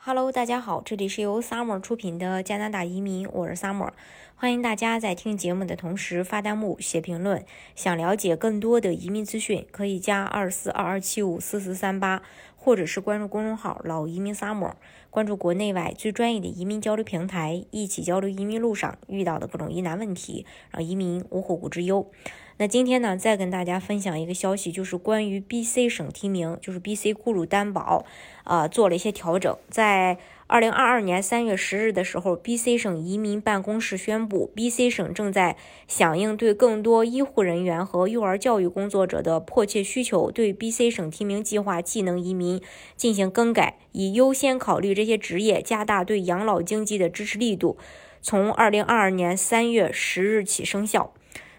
[0.00, 3.90] Hello，大家好，这里是由 Summer 出品的加拿大移民，我是 Summer，
[4.36, 7.44] 欢迎大家在听节目的同时发弹幕、写评论。
[7.74, 12.22] 想了解更多的移民资讯，可以加二四二二七五四四三八，
[12.68, 14.72] 或者是关注公众号“老移民 Summer”，
[15.08, 22.10] 关注国内外最专业的移民交流平台，一起交流移民路上遇到的各种疑难问题，让移民无后顾之忧。
[22.58, 28.04] 那今天呢，再跟大家分享一个消息，就是关于 BC 省提名，就是 BC 雇主担保，
[28.44, 29.56] 啊，做了一些调整。
[29.70, 30.18] 在
[30.50, 42.62] 二零二二年三月十日的时候，BC 省移民办公室宣布，BC 省正在响应对更多医护人员和幼儿教育工作者的迫切需求，对 BC 省提名计划技能移民
[42.96, 47.76] 进行更改，以优先考虑这些职业，加大对养老经济的支持力度，
[48.22, 51.12] 从二零二二年三月十日起生效。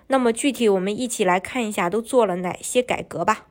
[0.08, 3.46] 那么具体我们一起来看一下都做了哪些改革吧。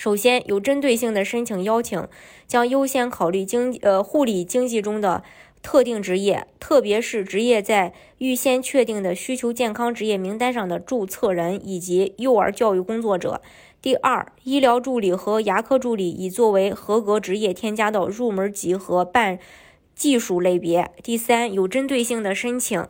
[0.00, 2.08] 首先，有针对性的申请邀请，
[2.46, 5.22] 将优先考虑经呃护理经济中的
[5.60, 13.42] 特定职业，特别是职业在预先确定的需求健康职业名单上的注册人以及幼儿教育工作者。
[13.82, 19.38] 第二，医疗助理和牙科助理已作为合格职业添加到入门级和半
[19.94, 20.90] 技术类别。
[21.02, 22.86] 第三，有针对性的申请。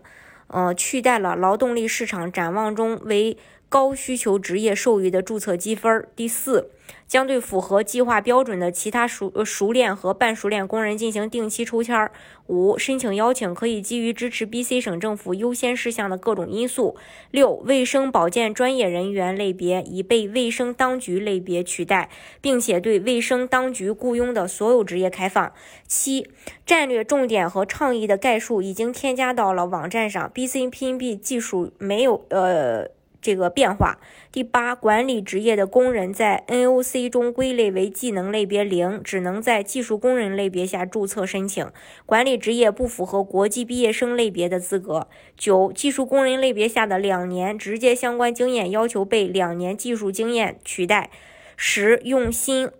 [0.53, 3.37] 呃，取代了劳动力市场展望中为
[3.71, 6.05] 高需求职业授予的注册积分。
[6.17, 6.71] 第四，
[7.07, 12.11] 将对符合计划标准的其他熟熟练和半熟练工人进行定期抽签。
[12.49, 16.97] 五，申请邀请可以基于支持 BC 省政府优先事项的各种因素。
[17.31, 25.53] 六，卫生保健专业人员类别已被卫生当局类别取代，并且对卫生当局雇佣的所有职业开放。
[25.87, 26.29] 七，
[26.67, 30.29] 战略重点和倡议的概述已经添加到了网站上。
[30.35, 32.91] BCPNB 技术没有呃。
[33.21, 33.99] 这个变化。
[34.33, 41.67] 第八，管理职业的工人在 NOC 中归类为技能类别零，只能在技术工人类别下注册申请。
[42.07, 45.09] 管理职业不符合国际毕业生类别的资格。
[45.37, 51.11] 九，技术工人类别下的两年直接相关经验要求被两年技术经验取代。
[51.57, 52.71] 十，用新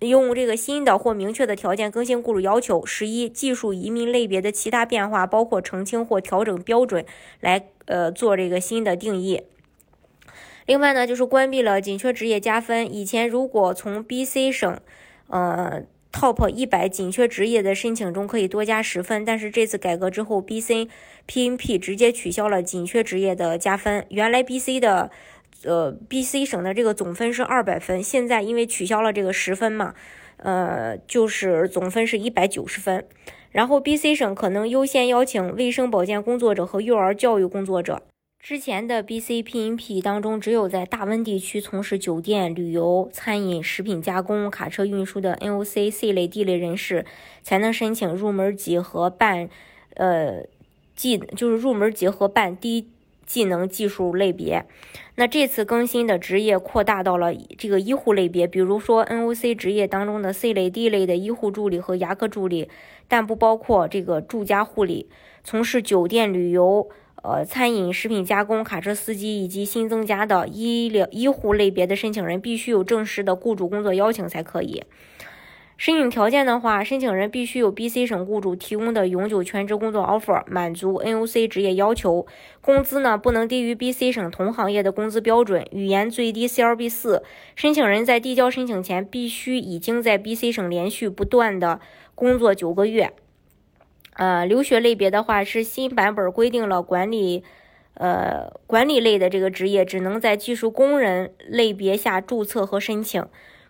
[0.00, 2.84] 用这个新的或明确的条件更新雇主要求。
[2.84, 7.06] 十一，技术移民类别的其他变化包括澄清或调整标准，
[7.40, 9.42] 来呃做这个新的定义。
[10.66, 12.92] 另外呢，就是关闭了紧缺职业加分。
[12.92, 14.78] 以前如果从 BC 省，
[15.28, 15.82] 呃
[16.12, 20.88] Top 一百紧缺职业的申请中可以多加十分，但是这次改革之后，BC
[21.28, 24.04] PNP 直接取消了紧缺职业的加分。
[24.08, 25.10] 原来 BC 的，
[25.64, 29.94] 呃 BC 省的这个总分是二百分，现在因为取消了这个十分嘛，
[30.38, 33.04] 呃，就是总分是一百九十分。
[33.50, 38.02] 然后 BC 省可能优先邀请卫生保健工作者和幼儿教育工作者。
[38.48, 47.04] 之前的 BC PNP 当中，只有在大温地区从事酒店、旅游、餐饮、食品加工、卡车运输的 NOC C 类、D 类人士，
[47.42, 49.48] 才能申请入门级和半，
[49.94, 50.44] 呃，
[50.94, 52.86] 技就是入门级和半低
[53.26, 54.64] 技能技术类别。
[55.16, 62.68] 那这次更新的职业扩大到了这个医护类别，比如说 NOC 职业当中的 C 类、D 类的医护助理和牙科助理，
[63.08, 65.08] 但不包括这个住家护理，
[65.42, 66.88] 从事酒店、旅游。
[67.28, 74.84] 呃，餐饮、食品加工、卡车司机以及新增加的医疗医护类别的申请人，必须有正式的雇主工作邀请才可以。
[75.76, 82.26] 申请条件的话，申请人必须有 BC 省雇主提供的永久全职工作 offer，满足 NOC 职业要求。
[82.60, 85.66] 工资呢，不能低于 BC 省同行业的工资标准。
[85.72, 87.24] 语言最低 CLB 四。
[87.56, 91.80] 申请人在递交申请前，必须已经在 BC 省连续不断的
[92.14, 93.12] 工作九个月。
[94.16, 97.44] 呃，留学类别的话是新版本规定了管理，
[97.94, 103.22] 呃，管理类的这个职业只能在技术工人类别下注册和申请。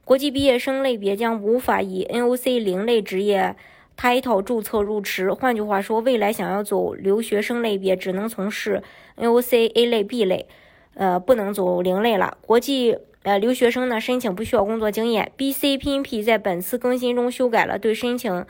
[0.05, 3.57] 国际毕业生类别将无法以 NOC 零类职业
[3.99, 5.33] title 注册入池。
[5.33, 8.85] 换句话说，未来想要走留学生类别，只能从事
[9.17, 10.47] NOC A 类 B 类，
[10.95, 12.39] 呃，不能走零类了。
[12.47, 15.33] 国际呃留学生呢，申请不需要工作经验。
[15.37, 18.47] BC PNP 在本次更新中修改了对申请。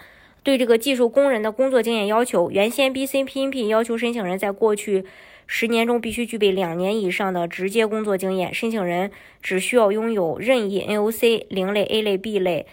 [0.46, 5.04] 对这个技术工人的工作经验要求，原先 BC PNP 要求申请人在过去
[5.48, 9.10] 十年中必须具备两年以上的直接工作经验，申请人
[9.42, 12.64] 只需要拥有任意 NOC 零类、A 类、B 类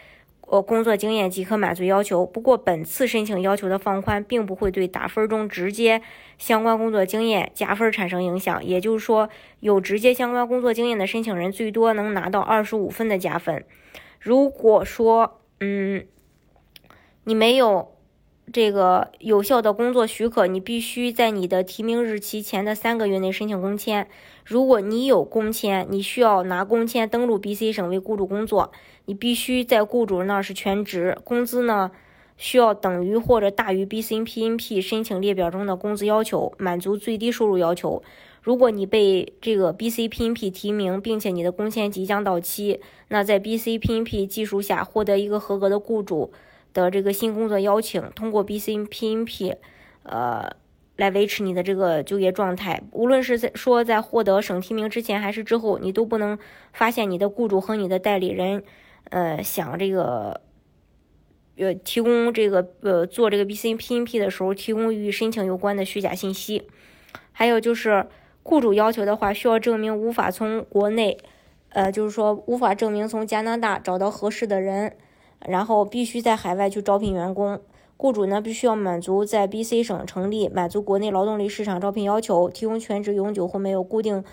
[0.42, 2.24] 呃工作经验即可满足要求。
[2.24, 6.04] 不过，本次申请要求的放宽，并不会对打分中直接
[6.38, 8.64] 相关工作经验加分产生影响。
[8.64, 9.28] 也就是说，
[9.62, 13.66] 有直接相关工作经验的申请人最多能拿到二十五分的加分。
[14.20, 16.06] 如果说，嗯。
[17.26, 17.90] 你没有
[18.52, 24.10] 这个有效的工作许可，你必须在你的提名日期前的三个月内申请工签。
[24.44, 28.74] 如果你有工签，你需要拿工签登录 BC 省为雇主工作，
[29.06, 31.92] 你必须在雇主那儿是全职，工资呢，
[32.36, 38.04] 需要等于或者大于 BCPNP 申请列表中的工资要求，满足最低收入要求。
[38.42, 46.34] 如果你被这个 BCPNP 提名，并且你的工签即将到期，那在 BCPNP 技术下获得一个合格的雇主
[46.74, 49.56] 的这个新工作邀请，通过 BCPNP，
[50.04, 50.56] 呃，
[50.96, 52.82] 来维持你的这个就业状态。
[52.92, 56.38] 无论是在说在获得省提名之前还是之后，你都不能
[56.72, 58.64] 发现你的雇主和你的代理人，
[59.10, 60.42] 呃，想这个。
[61.56, 66.64] 呃，提供这个呃做这个 BCPNP 的时候，提供与申请有关的虚假信息。
[67.32, 68.08] 还有就是，
[68.42, 71.16] 雇主要求的话，需要证明无法从国内，
[71.70, 74.98] 呃，就是说无法证明从加拿大找到合适的人，
[75.48, 77.60] 然后必须在海外去招聘员工。
[77.96, 84.24] 雇主呢，必须要满足在 BC 省成立，满足国内劳动力市场招聘要求，提供全职、永久或没有固定。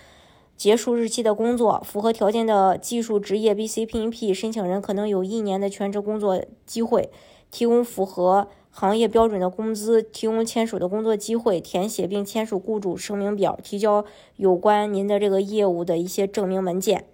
[0.56, 7.10] 结束日期的工作，符合条件的技术职业 BCPNP 申请人可能有一年的全职工作机会，
[7.50, 14.04] 提供符合行业标准的工资，提供签署的工作机会，填写并签署雇主声明表，提交
[14.36, 17.06] 有关您的这个业务的一些证明文件。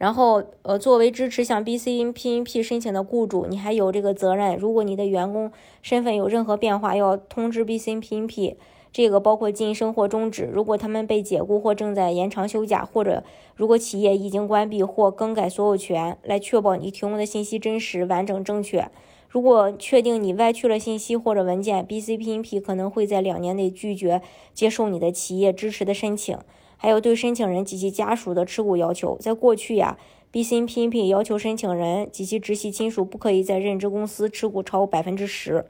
[0.00, 5.52] 然后，呃，作为支持向 BCPNP 申请的雇主，你还有这个责任，如果你的员工
[5.82, 8.54] 身份有任何变化，要通知 BCPNP。
[8.90, 13.22] 这个包括晋升或终止，如果他们被解雇或正在延长休假，或者
[13.54, 18.90] 如果企业已经关闭或更改所有权，来确保你提供的信息真实、完整、正确。
[19.28, 24.22] 如果确定你歪曲了信息或者文件，BCPNP 可能会在两年内拒绝
[24.54, 26.38] 接受你的企业支持的申请。
[26.80, 29.96] 还有对申请人及其家属的持股要求，在过去呀
[30.32, 35.66] ，BCPNP 要求申请人及其直系亲属不可以在任职公司持股超过百分之十。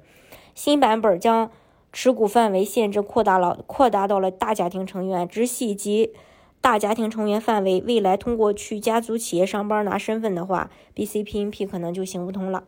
[0.55, 1.51] 新版本将。
[1.93, 6.13] 持股范围限制扩大了，扩大到了大家庭成员、直系及
[6.61, 7.83] 大家庭成员范围。
[7.85, 12.63] 未来通过去家族企业上班拿身份的话，BCPNP 可能就行不通了。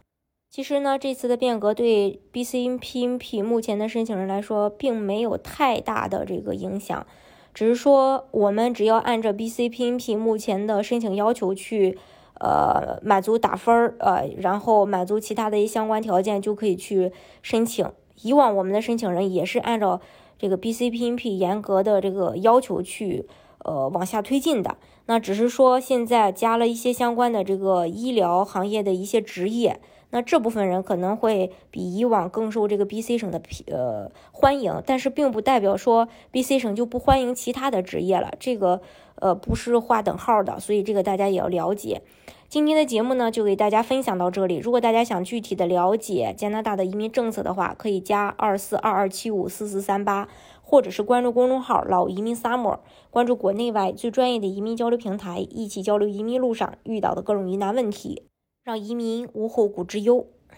[0.50, 7.06] 其实呢，这次的变革对 BCPNP 目前的申请人来说，并没有太大的这个影响，
[7.54, 11.98] 只是说我们只要按照 BCPNP 目前的申请要求去，
[12.40, 17.12] 呃，满足打分儿，呃，然后满足其他的一些相关条件，就可以去
[17.42, 17.90] 申请。
[18.22, 20.00] 以往我们的申请人也是按照
[20.38, 23.26] 这个 BCPNP 严格的这个要求去
[23.58, 24.76] 呃往下推进的，
[25.06, 29.80] 那只是说现在加了一些相关的这个医疗行业的一些职业，
[30.12, 38.82] 那这部分人可能会比以往更受这个 BC 省的呃欢迎，但是并不代表说 BC 省就不欢迎其他的职业了，这个
[39.16, 42.02] 呃不是划等号的，所以这个大家也要了解。
[42.50, 44.58] 今天的节目呢，就给大家分享到这里。
[44.58, 50.28] 如果大家想具体的了解加拿大的移民政策的话，可以加二四二二七五四四三八，
[50.60, 58.26] 或者是关注公众号“老移民 summer”，关注国内外最专业的移民交流平台，一起交流移民路上遇到的各种疑难问题，
[58.62, 60.28] 让移民无后顾之忧。